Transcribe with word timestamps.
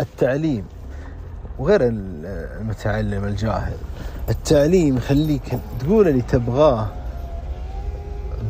التعليم 0.00 0.64
وغير 1.58 1.80
المتعلم 1.82 3.24
الجاهل. 3.24 3.76
التعليم 4.28 4.96
يخليك 4.96 5.58
تقول 5.80 6.08
اللي 6.08 6.22
تبغاه 6.22 6.88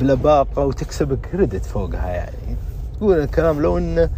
بلباقة 0.01 0.67
وتكسب 0.67 1.19
كريدت 1.33 1.65
فوقها 1.65 2.09
يعني. 2.11 2.57
تقول 2.99 3.21
الكلام 3.21 3.61
لو 3.61 3.79
انه 3.79 4.11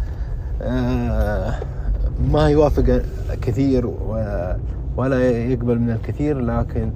آه، 0.61 1.59
ما 2.31 2.49
يوافق 2.49 3.01
كثير 3.41 3.87
ولا 4.95 5.29
يقبل 5.29 5.79
من 5.79 5.91
الكثير 5.91 6.39
لكن 6.39 6.91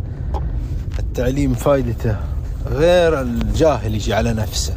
التعليم 0.99 1.53
فائدته 1.53 2.15
غير 2.67 3.21
الجاهل 3.21 3.95
يجي 3.95 4.13
على 4.13 4.33
نفسه. 4.33 4.73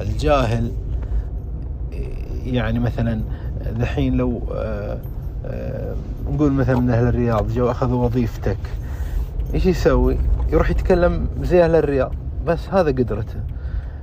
الجاهل 0.00 0.72
يعني 2.44 2.78
مثلا 2.78 3.20
دحين 3.70 4.16
لو 4.16 4.42
آه، 4.54 4.98
آه، 5.46 5.94
نقول 6.32 6.52
مثلا 6.52 6.80
من 6.80 6.90
أهل 6.90 7.06
الرياض 7.06 7.52
جو 7.52 7.70
أخذوا 7.70 8.04
وظيفتك 8.04 8.58
إيش 9.54 9.66
يسوي؟ 9.66 10.16
يروح 10.52 10.70
يتكلم 10.70 11.26
زي 11.42 11.64
أهل 11.64 11.74
الرياض 11.74 12.14
بس 12.46 12.68
هذا 12.70 12.88
قدرته. 12.88 13.40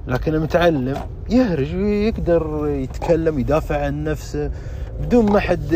لكن 0.08 0.34
المتعلم 0.34 0.98
يهرج 1.30 1.76
ويقدر 1.76 2.68
يتكلم 2.68 3.40
يدافع 3.40 3.86
عن 3.86 4.04
نفسه 4.04 4.52
بدون 5.02 5.32
ما 5.32 5.40
حد 5.40 5.74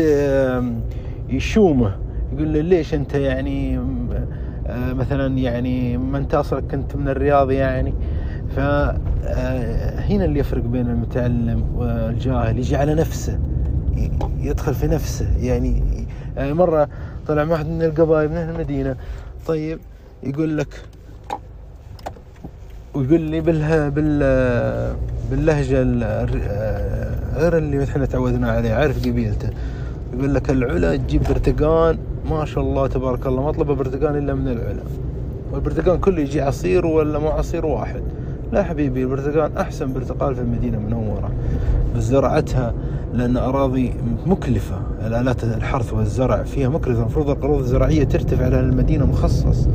يشومه. 1.28 1.96
يقول 2.32 2.52
له 2.52 2.60
ليش 2.60 2.94
أنت 2.94 3.14
يعني 3.14 3.78
آه، 4.66 4.92
مثلا 4.92 5.38
يعني 5.38 5.96
ما 5.98 6.18
أنت 6.18 6.34
اصلك 6.34 6.64
كنت 6.70 6.96
من 6.96 7.08
الرياض 7.08 7.50
يعني؟ 7.50 7.94
فهنا 8.56 10.24
اللي 10.24 10.40
يفرق 10.40 10.62
بين 10.62 10.86
المتعلم 10.86 11.64
والجاهل 11.76 12.58
يجي 12.58 12.76
على 12.76 12.94
نفسه. 12.94 13.38
يدخل 14.40 14.74
في 14.74 14.86
نفسه. 14.86 15.26
يعني, 15.40 15.82
يعني 16.36 16.54
مرة 16.54 16.88
طلع 17.26 17.44
واحد 17.44 17.66
من 17.66 17.82
القبائل 17.82 18.28
من 18.28 18.36
المدينة. 18.36 18.96
طيب 19.46 19.78
يقول 20.22 20.58
لك 20.58 20.82
ويقول 22.94 23.20
لي 23.20 23.40
بالها 23.40 23.88
بال 23.88 24.94
باللهجة 25.30 25.82
غير 27.36 27.58
اللي 27.58 27.84
إحنا 27.84 28.06
تعودنا 28.06 28.50
عليه 28.50 28.72
عارف 28.72 28.98
قبيلته. 28.98 29.50
يقول 30.14 30.34
لك 30.34 30.50
العلا 30.50 30.96
تجيب 30.96 31.22
برتقان 31.22 31.98
ما 32.30 32.44
شاء 32.44 32.64
الله 32.64 32.86
تبارك 32.86 33.26
الله 33.26 33.42
ما 33.42 33.52
طلب 33.52 33.70
برتقان 33.70 34.16
إلا 34.16 34.34
من 34.34 34.48
العلا. 34.48 34.82
والبرتقان 35.52 35.98
كله 35.98 36.20
يجي 36.20 36.40
عصير 36.40 36.86
ولا 36.86 37.18
مو 37.18 37.28
عصير 37.28 37.66
واحد. 37.66 38.02
لا 38.54 38.62
حبيبي 38.62 39.02
البرتقال 39.02 39.56
أحسن 39.56 39.92
برتقال 39.92 40.34
في 40.34 40.40
المدينة 40.40 40.78
المنورة. 40.78 41.30
بزرعتها 41.96 42.74
لأن 43.14 43.36
أراضي 43.36 43.92
مكلفة. 44.26 44.76
الآلات 45.06 45.44
الحرث 45.44 45.92
والزرع 45.92 46.42
فيها 46.42 46.68
مكلفة. 46.68 47.00
المفروض 47.00 47.30
القروض 47.30 47.58
الزراعية 47.58 48.04
ترتفع 48.04 48.48
لأن 48.48 48.68
المدينة 48.68 49.06
مخصص 49.06 49.68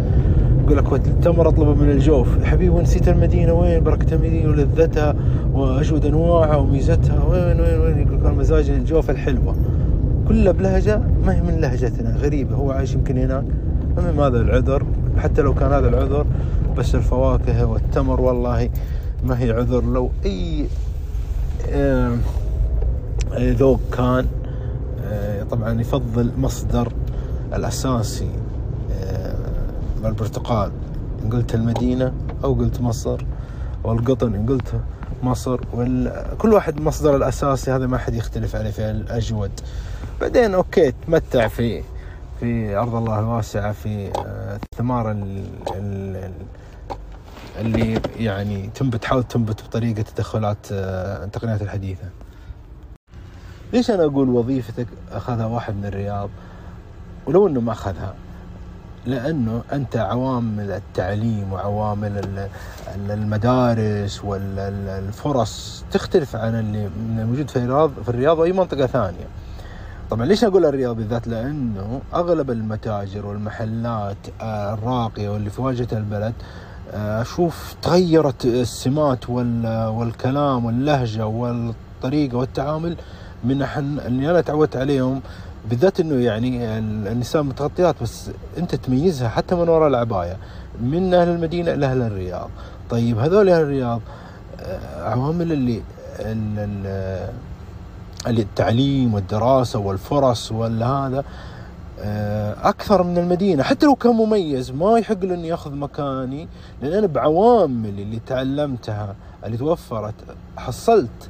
يقول 0.63 0.77
لك 0.77 0.93
التمر 0.93 1.47
اطلبه 1.47 1.73
من 1.73 1.89
الجوف. 1.89 2.43
حبيبي 2.43 2.81
نسيت 2.81 3.07
المدينة؟ 3.07 3.53
وين 3.53 3.83
بركة 3.83 4.13
المدينة؟ 4.13 4.49
ولذتها 4.49 5.15
وأجود 5.53 6.05
أنواعها 6.05 6.55
وميزتها. 6.55 7.23
وين 7.23 7.59
وين 7.59 7.79
وين؟ 7.79 7.97
يقول 7.97 8.25
لك 8.25 8.37
مزاج 8.37 8.69
الجوف 8.69 9.09
الحلوة. 9.09 9.55
كلها 10.27 10.51
بلهجة 10.51 11.01
ما 11.25 11.35
هي 11.35 11.41
من 11.41 11.57
لهجتنا. 11.61 12.15
غريبة. 12.15 12.55
هو 12.55 12.71
عايش 12.71 12.93
يمكن 12.93 13.17
هناك. 13.17 13.43
المهم 13.97 14.19
هذا 14.19 14.41
العذر 14.41 14.83
حتى 15.17 15.41
لو 15.41 15.53
كان 15.53 15.71
هذا 15.71 15.89
العذر 15.89 16.25
بس 16.79 16.95
الفواكه 16.95 17.65
والتمر 17.65 18.21
والله 18.21 18.69
ما 19.23 19.39
هي 19.39 19.51
عذر. 19.51 19.83
لو 19.83 20.11
أي 20.25 20.67
ذوق 23.37 23.79
كان 23.93 24.27
آه، 25.03 25.43
طبعا 25.43 25.81
يفضل 25.81 26.31
مصدر 26.37 26.93
الأساسي 27.53 28.29
آه، 28.91 29.35
البرتقال. 30.05 30.71
إن 31.23 31.29
قلت 31.29 31.55
المدينة 31.55 32.13
أو 32.43 32.53
قلت 32.53 32.81
مصر 32.81 33.25
والقطن 33.83 34.33
إن 34.35 34.45
قلت 34.45 34.81
مصر 35.23 35.59
كل 36.37 36.53
واحد 36.53 36.81
مصدر 36.81 37.15
الأساسي 37.15 37.71
هذا 37.71 37.87
ما 37.87 37.97
حد 37.97 38.15
يختلف 38.15 38.55
عليه 38.55 38.71
في 38.71 38.91
الأجود. 38.91 39.51
بعدين 40.21 40.53
أوكي 40.53 40.93
تمتع 41.07 41.47
في 41.47 41.83
في 42.39 42.75
أرض 42.75 42.95
الله 42.95 43.19
الواسعه 43.19 43.71
في 43.71 44.11
آه، 44.25 44.59
الثمار 44.73 45.11
اللي 47.59 48.01
يعني 48.17 48.69
تنبت 48.75 49.01
تحاول 49.03 49.23
تنبت 49.23 49.63
بطريقة 49.63 50.01
تدخلات 50.01 50.57
آه، 50.71 51.23
التقنيات 51.25 51.61
الحديثة. 51.61 52.09
ليش 53.73 53.91
أنا 53.91 54.03
أقول 54.05 54.29
وظيفتك 54.29 54.87
أخذها 55.11 55.45
واحد 55.45 55.75
من 55.75 55.85
الرياض 55.85 56.29
ولو 57.25 57.47
إنه 57.47 57.61
ما 57.61 57.71
أخذها 57.71 58.13
لأنه 59.05 59.63
أنت 59.71 59.97
عوامل 59.97 60.71
التعليم 60.71 61.53
وعوامل 61.53 62.47
المدارس 63.09 64.23
والفرص 64.23 65.83
تختلف 65.91 66.35
عن 66.35 66.59
اللي 66.59 66.89
موجود 67.25 67.49
في 67.49 67.55
الرياض 67.55 67.91
في 68.03 68.09
الرياض 68.09 68.39
وأي 68.39 68.51
منطقة 68.51 68.85
ثانية. 68.85 69.27
طبعا 70.09 70.25
ليش 70.25 70.43
أقول 70.43 70.65
الرياض 70.65 70.95
بالذات 70.95 71.27
لأنه 71.27 72.01
أغلب 72.13 72.51
المتاجر 72.51 73.25
والمحلات 73.25 74.17
آه، 74.41 74.73
الراقية 74.73 75.29
واللي 75.29 75.49
في 75.49 75.61
واجهة 75.61 75.87
البلد 75.91 76.33
آه، 76.33 76.68
أشوف 76.93 77.75
تغيرت 77.81 78.45
السمات 78.45 79.29
والكلام 79.29 80.65
واللهجة 80.65 81.27
والطريقة 81.27 82.37
والتعامل 82.37 82.97
من 83.43 83.61
اللي 84.05 84.31
أنا 84.31 84.41
تعودت 84.41 84.77
عليهم 84.77 85.21
بالذات 85.69 85.99
إنه 85.99 86.15
يعني 86.15 86.77
النساء 87.11 87.43
متغطيات 87.43 87.95
بس 88.03 88.29
أنت 88.57 88.75
تميزها 88.75 89.29
حتى 89.29 89.55
من 89.55 89.69
وراء 89.69 89.87
العباية 89.87 90.37
من 90.81 91.13
أهل 91.13 91.29
المدينة 91.29 91.73
إلى 91.73 91.85
أهل 91.85 92.01
الرياض. 92.01 92.49
طيب 92.89 93.19
هذول 93.19 93.49
أهل 93.49 93.61
الرياض 93.61 94.01
آه، 94.59 95.09
عوامل 95.09 95.51
اللي 95.51 95.81
التعليم 98.27 99.13
والدراسة 99.13 99.79
والفرص 99.79 100.51
والهذا 100.51 101.23
آه، 102.01 102.69
أكثر 102.69 103.03
من 103.03 103.17
المدينة. 103.17 103.63
حتى 103.63 103.85
لو 103.85 103.95
كان 103.95 104.11
مميز 104.11 104.71
ما 104.71 104.99
يحق 104.99 105.25
له 105.25 105.33
إني 105.33 105.47
ياخذ 105.47 105.75
مكاني 105.75 106.47
لأن 106.81 106.93
أنا 106.93 107.07
بعوامل 107.07 107.99
اللي 107.99 108.19
تعلمتها 108.27 109.15
اللي 109.45 109.57
توفرت 109.57 110.13
حصلت. 110.57 111.29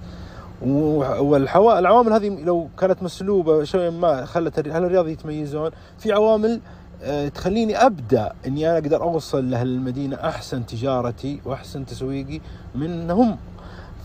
والعوامل 0.61 2.13
هذه 2.13 2.29
لو 2.43 2.67
كانت 2.79 3.03
مسلوبة 3.03 3.63
شوية 3.63 3.89
ما 3.89 4.25
خلت 4.25 4.67
أهل 4.67 4.83
الرياض 4.83 5.07
يتميزون؟ 5.07 5.71
في 5.99 6.11
عوامل 6.11 6.59
آه، 7.03 7.27
تخليني 7.27 7.85
أبدأ 7.85 8.33
إني 8.47 8.69
أنا 8.69 8.77
أقدر 8.77 9.01
أوصل 9.01 9.49
لاهل 9.49 9.67
المدينة 9.67 10.15
أحسن 10.15 10.65
تجارتي 10.65 11.41
وأحسن 11.45 11.85
تسويقي 11.85 12.41
منهم. 12.75 13.37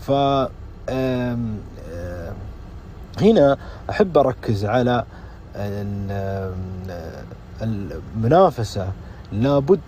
ف 0.01 0.11
هنا 3.21 3.57
أحب 3.89 4.17
أركز 4.17 4.65
على 4.65 5.03
المنافسة 7.61 8.87
لابد 9.31 9.79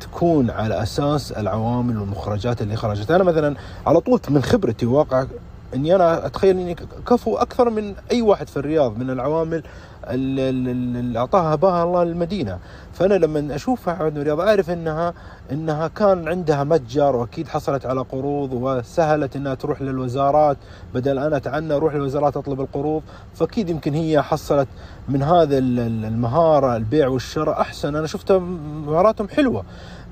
تكون 0.00 0.50
على 0.50 0.82
أساس 0.82 1.32
العوامل 1.32 1.98
والمخرجات 1.98 2.62
اللي 2.62 2.76
خرجت. 2.76 3.10
أنا 3.10 3.24
مثلا 3.24 3.56
على 3.86 4.00
طول 4.00 4.20
من 4.28 4.42
خبرتي 4.42 4.86
وواقع 4.86 5.26
إني 5.74 5.94
أنا 5.94 6.26
أتخيل 6.26 6.58
إني 6.58 6.74
كفو 7.06 7.36
أكثر 7.36 7.70
من 7.70 7.94
أي 8.12 8.22
واحد 8.22 8.48
في 8.48 8.56
الرياض 8.56 8.98
من 8.98 9.10
العوامل 9.10 9.62
اللي 10.08 11.18
أعطاها 11.18 11.54
بها 11.54 11.84
الله 11.84 12.04
للمدينة. 12.04 12.58
فأنا 12.92 13.14
لما 13.14 13.54
اشوفها 13.54 13.94
عود 13.94 14.18
الرياض 14.18 14.40
أعرف 14.40 14.70
إنها 14.70 15.14
إنها 15.52 15.88
كان 15.88 16.28
عندها 16.28 16.64
متجر 16.64 17.16
وأكيد 17.16 17.48
حصلت 17.48 17.86
على 17.86 18.00
قروض 18.00 18.52
وسهلت 18.52 19.36
إنها 19.36 19.54
تروح 19.54 19.82
للوزارات. 19.82 20.56
بدل 20.94 21.18
أنا 21.18 21.36
أتعنى 21.36 21.74
أروح 21.74 21.94
للوزارات 21.94 22.36
أطلب 22.36 22.60
القروض. 22.60 23.02
فأكيد 23.34 23.68
يمكن 23.70 23.94
هي 23.94 24.22
حصلت 24.22 24.68
من 25.08 25.22
هذا 25.22 25.58
المهارة 25.58 26.76
البيع 26.76 27.08
والشراء 27.08 27.60
أحسن. 27.60 27.96
أنا 27.96 28.06
شفتها 28.06 28.38
مهاراتهم 28.38 29.28
حلوة. 29.28 29.64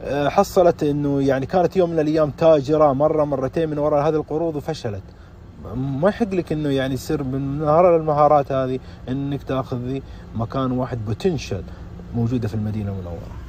أه، 0.02 0.28
حصلت 0.28 0.82
إنه 0.82 1.22
يعني 1.22 1.46
كانت 1.46 1.76
يوم 1.76 1.90
من 1.90 2.00
الأيام 2.00 2.30
تاجرة 2.30 2.92
مرة 2.92 3.24
مرتين 3.24 3.68
من 3.68 3.78
وراء 3.78 4.08
هذه 4.08 4.14
القروض 4.14 4.56
وفشلت. 4.56 5.02
ما 5.76 6.08
يحق 6.08 6.34
لك 6.34 6.52
إنه 6.52 6.68
يعني 6.68 6.94
يصير 6.94 7.22
من 7.22 7.58
مهاره 7.58 7.96
المهارات 7.96 8.52
هذه 8.52 8.78
إنك 9.08 9.42
تأخذ 9.42 9.98
مكان 10.34 10.72
واحد 10.72 11.04
بوتنشل 11.06 11.62
موجودة 12.16 12.48
في 12.48 12.54
المدينة 12.54 12.92
المنوره 12.92 13.43